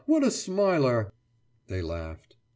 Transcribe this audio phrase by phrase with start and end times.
[0.07, 1.13] What a smiler!«
[1.67, 2.35] They laughed.